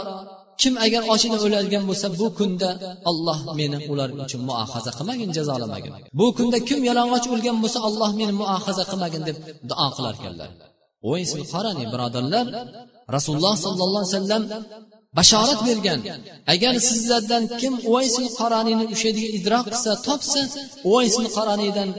[0.61, 2.69] kim agar ochini o'ladigan bo'lsa bu kunda
[3.09, 5.91] olloh meni ular uchun muohaza qilmagin jazolamagin.
[6.19, 9.37] Bu kunda kim yalang'och o'lgan bo'lsa olloh meni muohaza qilmagin deb
[9.69, 10.49] duo qilar ekanlar
[11.11, 12.45] o'ysin qarang birodarlar
[13.15, 14.43] rasululloh sollallohu alayhi vasallam
[15.17, 15.99] bashorat bergan.
[16.53, 20.41] Agar sizlardan kim uvaysil qoraniyni o'sha yerga idrok qilsa topsa
[20.89, 21.89] uvaysil qoraniydan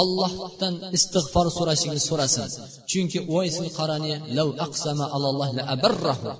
[0.00, 2.48] ollohdan istig'for so'rashini so'rasin.
[2.90, 6.30] Chunki uvaysil qarani lav aqsama alalloh la abarrahu.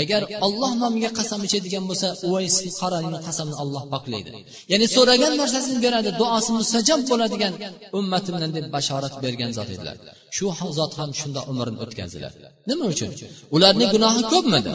[0.00, 4.30] Agar olloh nomiga qasam ichadigan bo'lsa uvaysil qaroniyni qasamini olloh poklaydi
[4.72, 7.52] ya'ni so'ragan narsasini beradi duosi mustajob bo'ladigan
[7.98, 9.96] ummatimdan deb bashorat bergan zot edilar.
[10.36, 10.46] Shu
[10.78, 12.32] zot ham shundoq umrini o'tkazdilar
[12.68, 13.10] nima uchun?
[13.56, 14.70] Ularning gunohi ko'pmidi?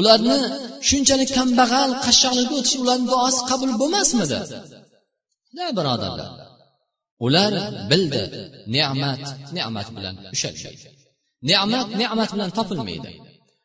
[0.00, 0.36] Ularni
[0.88, 4.38] shunchalik kambag'al qashshoqlikka o'tish ularni duosi qabul bo'lmasmidi?
[5.78, 6.30] Birodarlar
[7.26, 7.52] ular
[7.90, 8.22] bildi
[8.76, 9.24] ne'mat
[9.56, 10.88] ne'mat bilan ushalmaydi.
[11.50, 13.10] Ne'mat ne'mat bilan topilmaydi.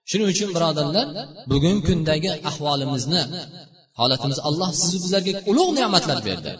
[0.09, 1.07] Shuning uchun birodarlar
[1.51, 3.21] bugungi kundagi ahvolimizni
[3.99, 6.51] holatimiz alloh sizu bizlarga ulug' ne'matlar berdi.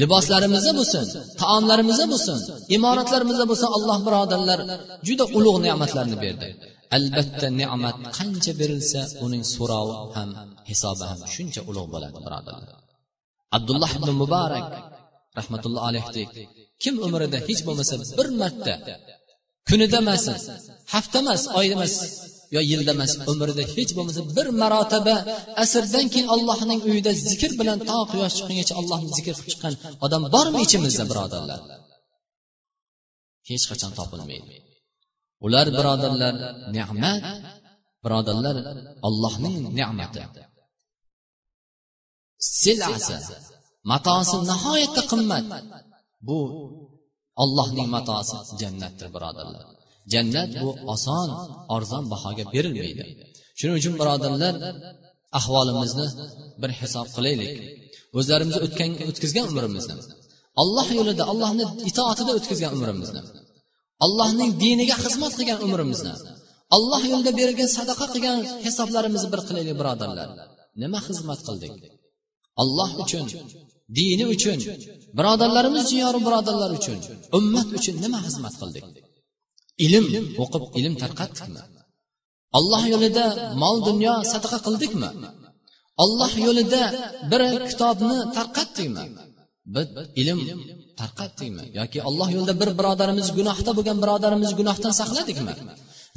[0.00, 1.04] Liboslarimizda bo'lsin
[1.42, 2.38] taomlarimizda bo'lsin
[2.76, 4.60] imoratlarimizda bo'lsin alloh birodarlar
[5.08, 6.48] juda ulug' ne'matlarni berdi.
[6.96, 10.30] Albatta ne'mat qancha berilsa uning so'rovi ham
[10.70, 12.70] hisobi ham shuncha ulug' bo'ladi birodarlar.
[13.56, 14.66] Abdulloh ibn muborak
[15.38, 16.30] rahmatulloh alayhdek
[16.82, 18.74] kim umrida hech bo'lmasa bir marta
[19.68, 20.24] kunida emas
[20.94, 21.94] hafta emas oy emas
[22.54, 25.16] yo yilda emas umrida hech bo'lmasa bir marotaba
[25.62, 29.74] asrdan keyin allohning uyida zikr bilan to quyosh chiqqungacha allohni zikr qilib chiqqan
[30.06, 31.60] odam bormi ichimizda birodarlar?
[33.50, 34.56] Hech qachon topilmaydi.
[35.46, 36.34] Ular birodarlar
[36.76, 37.24] ne'mat
[38.04, 38.56] birodarlar
[39.08, 40.22] allohning ne'mati.
[42.60, 43.16] Silasi
[43.90, 45.44] matosi nihoyatda qimmat.
[46.28, 46.38] Bu
[47.42, 49.64] ollohning matosi jannatdir birodarlar.
[50.12, 51.28] Jannat bu oson
[51.76, 53.04] arzon bahoga berilmaydi.
[53.58, 54.54] Shuning uchun birodarlar
[55.38, 56.06] ahvolimizni
[56.62, 57.52] bir hisob qilaylik.
[58.18, 59.94] O'zlarimiz o'tgan o'tkazgan umrimizni.
[60.62, 63.20] Alloh yo'lida allohni itoatida o'tkazgan umrimizni.
[64.04, 66.14] Allohning diniga xizmat qilgan umrimizni.
[66.76, 70.28] Alloh yo'lida berilgan sadaqa qilgan hisoblarimizni bir qilaylik birodarlar.
[70.82, 71.72] Nima xizmat qildik?
[72.62, 73.26] Alloh uchun
[73.98, 74.58] dini uchun
[75.18, 76.98] birodarlarimiz jiyori birodarlar uchun
[77.38, 78.84] ummat uchun nima xizmat qildik?
[79.86, 80.04] Ilm
[80.42, 81.62] o'qib ilm tarqatdikmi?
[82.58, 83.24] Alloh yo'lida
[83.62, 85.08] mol dunyo sadaqa qildikmi?
[86.04, 86.82] Alloh yo'lida
[87.30, 89.04] bir kitobni tarqatdikmi?
[89.74, 89.86] Biz
[90.20, 90.38] ilm
[91.00, 91.64] tarqatdikmi?
[91.78, 95.54] Yoki alloh yo'lida bir birodarimiz gunohda bo'lgan birodarimiz gunohdan saqladikmi?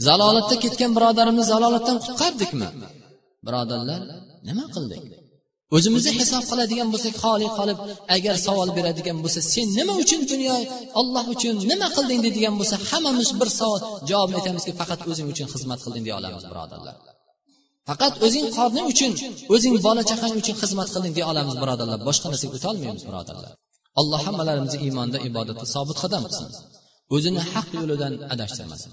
[0.08, 2.70] Zalolatda ketgan birodarimiz zalolatdan qutqardikmi?
[3.48, 4.02] Birodarlar
[4.48, 5.02] nima qildik?
[5.76, 7.78] O'zimizni hisob qiladigan bo'lsak xoli qolib
[8.16, 10.56] agar savol beradigan bo'lsa sen nima uchun dunyo
[11.00, 15.80] olloh uchun nima qilding deydigan bo'lsa hammamiz bir savol javob aytamizki faqat o'zing uchun xizmat
[15.84, 16.96] qilding deya olamiz birodarlar.
[17.90, 19.12] Faqat o'zing qorning uchun
[19.56, 22.00] o'zing bola chaqang uchun xizmat qilding deya olamiz birodarlar.
[22.08, 23.52] Boshqa narsaga o'tolmaymiz birodarlar.
[24.00, 26.50] Alloh hammalarimizni iymonda ibodatda sobit qadam qilsin.
[27.16, 28.92] O'zini haq yo'lidan adashtirmasin.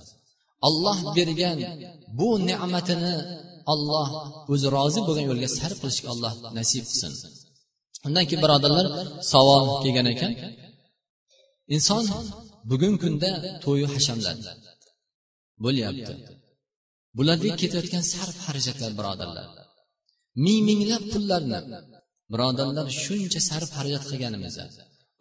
[0.69, 1.59] Alloh bergan
[2.19, 3.15] bu ne'matini
[3.73, 4.09] olloh
[4.53, 7.13] o'zi rozi bo'lgan yo'lga sarf qilishga alloh nasib qilsin.
[8.07, 8.87] Undan keyin birodarlar
[9.33, 10.33] savol kelgan ekan.
[11.77, 12.05] Inson
[12.71, 13.31] bugungi kunda
[13.65, 14.37] to'yu hashamlar
[15.65, 16.13] bo'lyapti.
[17.17, 19.47] Bularga ketayotgan sarf xarajatlar birodarlar.
[20.45, 21.61] Ming minglab pullarni
[22.33, 24.65] birodarlar shuncha sarf xarajat qilganimizda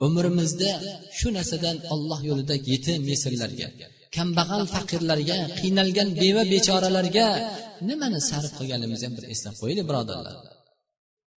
[0.06, 0.71] umrimizda
[1.17, 3.67] shu narsadan olloh yo'lida yetim yesirlarga
[4.15, 7.28] kambag'al faqirlarga qiynalgan beva bechoralarga
[7.89, 10.36] nimani sarf qilganimizni ham bir eslab qo'yaylik birodarlar.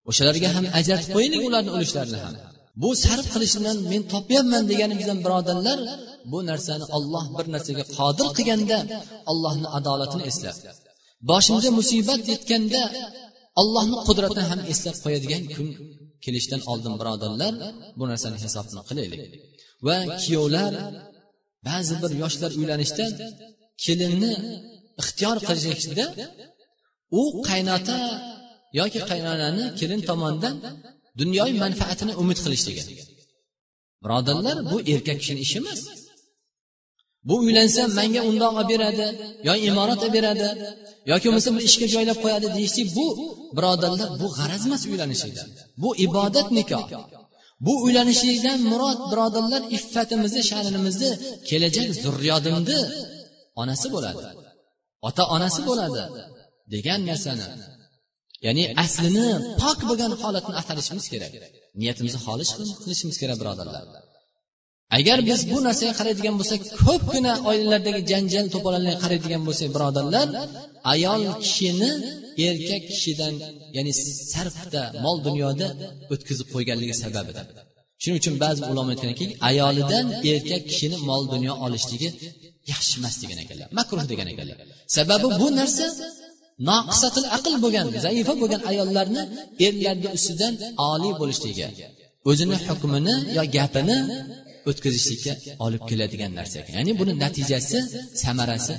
[0.09, 2.33] O'shalarga ham ajratib qo'yaylik ularni ulushlarini ham.
[2.83, 5.79] Bu sarf qilishdan men topyapman deganimizdan birodarlar
[6.31, 8.77] bu narsani olloh bir narsaga qodir qilganda
[9.31, 10.55] ollohni adolatini eslab
[11.29, 12.81] boshimizga musibat yetganda
[13.61, 15.67] allohni qudratini ham eslab qo'yadigan kun
[16.25, 17.53] kelishdan oldin birodarlar
[17.99, 19.21] bu narsani hisobini qilaylik.
[19.87, 20.71] Va kuyovlar
[21.67, 23.05] ba'zi bir yoshlar uylanishda
[23.83, 24.33] kelinni
[25.01, 26.05] ixtiyor qilishda
[27.19, 27.97] u qaynota
[28.79, 30.55] yoki qaynonani kelin tomonidan
[31.19, 32.83] dunyoviy manfaatini umid qilishligi.
[34.03, 35.79] Birodarlar bu erkak kishini ishi emas.
[37.27, 39.05] Bu uylansam manga undoq olib beradi
[39.47, 40.47] yo imorat olib beradi
[41.11, 43.05] yoki bo'lmasa bir ishga joylab qo'yadi deyishlik bu
[43.57, 45.43] birodarlar bu g'araz emas uylanishlikda
[45.81, 46.85] bu ibodat nikoh.
[47.65, 51.11] Bu uylanishlikdan murod birodarlar iffatimizni sha'nimizni
[51.49, 52.79] kelajak zurriyodimni
[53.61, 54.23] onasi bo'ladi.
[55.07, 56.03] Ota onasi bo'ladi
[56.73, 57.47] degan narsani.
[58.45, 59.27] Ya'ni aslini
[59.61, 61.31] pok bo'lgan holatni atalishimiz kerak.
[61.81, 62.49] Niyatimizni xolis
[62.83, 63.83] qilishimiz kerak birodarlar.
[64.97, 70.27] Agar biz bu narsaga qaraydigan bo'lsak ko'pgina oilalardagi janjal to'polonlarga qaraydigan bo'lsak birodarlar
[70.93, 71.91] ayol kishini
[72.47, 73.33] erkak kishidan
[73.75, 73.91] ya'ni
[74.33, 75.67] sarfda mol dunyoda
[76.13, 77.41] o'tkazib qo'yganligi sababida
[78.01, 82.09] shuning uchun ba'zi ulamo aytganki ayolidan erkak kishini mol dunyo olishligi
[82.71, 84.57] yaxshi emas degan ekanlar makruh degan ekanlar.
[84.95, 85.85] Sababi bu narsa
[86.69, 89.21] noqisatil aql bo'lgan zaifa bo'lgan ayollarni
[89.67, 90.53] erlarni ustidan
[90.91, 91.67] oliy bo'lishligiga
[92.29, 93.97] o'zini hukmini yo gapini
[94.71, 95.33] o'tkazishlikka
[95.65, 97.79] olib keladigan narsa ekan ya'ni buni natijasi
[98.23, 98.73] samarasi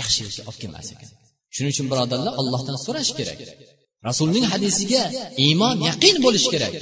[0.00, 1.08] yaxshilikka olib kelmas ekan.
[1.54, 3.40] Shuning uchun birodarlar allohdan so'rash kerak.
[4.08, 5.02] Rasulning hadisiga
[5.44, 6.74] iymon yaqin bo'lishi kerak.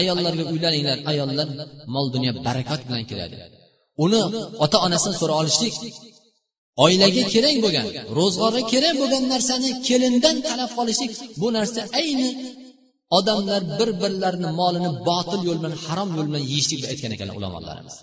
[0.00, 1.48] Ayollarga uylaninglar ayollar
[1.94, 3.36] mol dunyo barakot bilan keladi.
[4.04, 4.22] Uni
[4.64, 5.74] ota onasidan so'ra olishlik
[6.84, 7.86] oilaga kerak bo'lgan
[8.18, 12.28] ro'zg'orga kerak bo'lgan narsani kelindan talab qilishlik bu narsa ayni
[13.18, 17.96] odamlar bir birlarini molini botil yo'l bilan harom yo'l bilan yeyishlik deb aytgan ekanlar ulamolarimiz.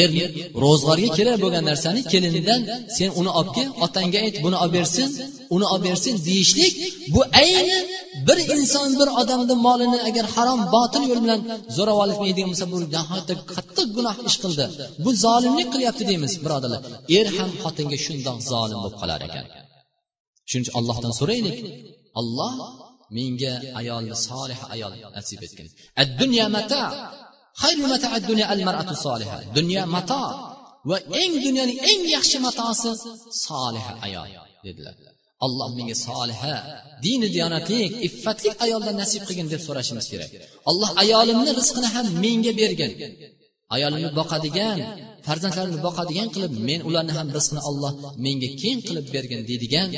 [0.00, 0.24] Erni
[0.64, 2.60] ro'zg'orga kerak bo'lgan narsani kelinidan
[2.96, 5.08] sen uni olib kel otangga ayt buni olib bersin
[5.54, 6.72] uni olib bersin deyishlik
[7.14, 7.78] bu ayni
[8.28, 11.40] bir inson bir odamni molini agar harom botil yo'l bilan
[11.76, 14.64] zo'ravonlik yeydigan bo'lsa bu nihoyatda qattiq gunoh ish qildi.
[15.04, 16.80] Bu zolimlik qilyapti deymiz birodarlar.
[17.18, 19.44] Er ham xotinga shundoq zolim bo'lib qolar ekan.
[20.50, 21.56] Shuning uchun allohdan so'raylik.
[22.20, 22.54] Alloh
[23.16, 25.68] menga ayolni solih ayol nasib etgin.
[26.02, 26.82] Ad dunyo mata
[29.56, 30.24] dunyo mato
[30.88, 32.90] va eng dunyoning eng yaxshi matosi
[33.46, 34.28] soliha ayol
[34.64, 34.94] dedilar.
[35.46, 36.54] Alloh menga soliha
[37.04, 40.30] dini diyonatlik iffatli ayoldan nasib qilgin deb so'rashimiz kerak.
[40.70, 42.92] Alloh ayolimni rizqini ham menga bergin.
[43.74, 44.78] Ayolimni boqadigan
[45.26, 47.92] farzandlarimni boqadigan qilib men ularni ham rizqini olloh
[48.24, 49.88] menga keng qilib bergin deydigan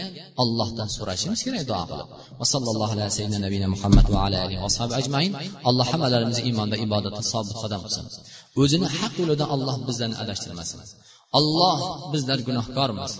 [0.42, 2.08] allohdan so'rashimiz kerak duo qilib.
[2.40, 5.30] Va sallallohu alayhi sayyidina nabiyina muhammad va ala alihi ashabi ajmain.
[5.68, 8.04] Alloh hammalarimizni iymonda ibodatda sobit qadam qilsin.
[8.62, 10.78] O'zini haq yo'lidan alloh bizlarni adashtirmasin.
[11.38, 11.78] Alloh
[12.12, 13.12] bizlar gunohkormiz.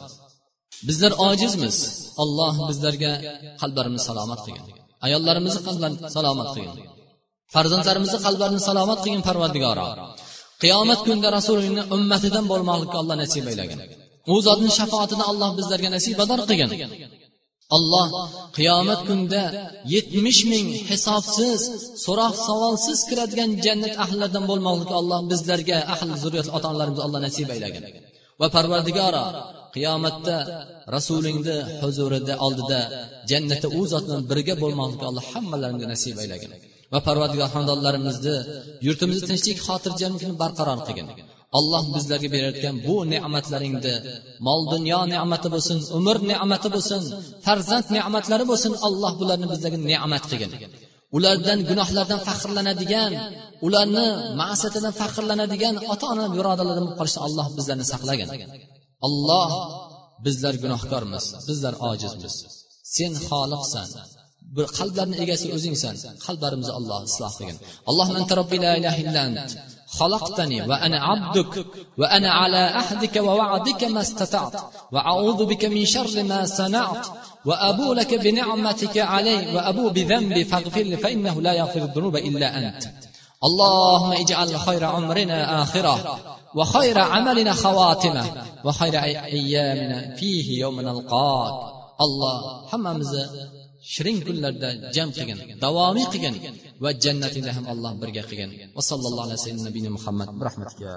[0.89, 1.77] Bizlar ojizmiz.
[2.23, 3.13] Alloh bizlarga
[3.61, 4.67] qalblarimizni salomat qilgin.
[5.07, 6.87] Ayollarimizni qalblarini salomat qilgin.
[7.55, 9.87] Farzandlarimizni qalblarini salomat qilgin parvardigoro.
[10.63, 13.79] Qiyomat kunida rasulingni ummatidan bo'lmoqlikka alloh nasib aylagin.
[14.33, 16.71] U zotni shafoatini alloh bizlarga nasibador qilgin.
[17.77, 18.09] Alloh
[18.59, 19.43] qiyomat kunida
[19.95, 21.61] yetmish ming hisobsiz
[22.05, 27.83] so'roq savolsiz kiradigan jannat ahllaridan bo'lmoqlikka alloh bizlarga ahli zurriyat ota onalarimizga alloh nasib aylagin.
[28.41, 29.25] Va parvardigoro
[29.77, 30.37] qiyomatda
[30.97, 32.81] rasulingni huzurida oldida
[33.31, 36.51] jannatda u zot bilan birga bo'lmoqlikka alloh hammalarimga nasib aylagin.
[36.93, 38.37] Va parvardigor xonadonlarimizni
[38.87, 41.09] yurtimizni tinchlik xotirjamlikni barqaror qilgin.
[41.59, 43.95] Alloh bizlarga berayotgan bu ne'matlaringni
[44.47, 47.03] mol dunyo ne'mati bo'lsin umr ne'mati bo'lsin
[47.47, 50.51] farzand ne'matlari bo'lsin alloh bularni bizlarga ne'mat qilgin.
[51.17, 53.13] Ulardan gunohlardan faxrlanadigan
[53.67, 54.07] ularni
[54.41, 58.29] ma'siyatidan faxrlanadigan ota ona birodarlardan bo'lib qolishdan alloh bizlarni saqlagin.
[59.07, 59.51] Alloh
[60.27, 62.35] bizlar gunohkormiz bizlar ojizmiz.
[62.97, 63.89] Sen xoliqsan.
[64.57, 65.95] Bir qalblarni egasi o'zingsan.
[66.27, 67.59] Qalblarimizni alloh isloh qilgin.
[67.91, 69.51] Allohim anta robbi la ilaha illa ant.
[69.89, 71.67] خلقتني وأنا عبدك
[71.99, 74.55] وأنا على عهدك ووعدك ما استطعت
[74.93, 77.07] وأعوذ بك من شر ما صنعت
[77.45, 82.83] وأبو لك بنعمتك علي وأبو بذنبي فاغفر لي فإنه لا يغفر الذنوب إلا أنت
[83.45, 86.19] اللهم اجعل خير عمرنا آخرة
[86.55, 88.25] وخير عملنا خواتمة
[88.65, 88.99] وخير
[89.39, 93.17] أيامنا فيه يوم نلقاك الله حمامز
[93.95, 96.35] shirin kunlarda jam qilgin davomiy qilgin
[96.85, 98.51] va jannatingda ham alloh birga qilgin.
[98.77, 100.29] Va sallallohu alayhi vasallam muhammad.
[100.49, 100.93] Rahmatga.